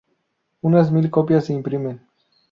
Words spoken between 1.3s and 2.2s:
se imprimen.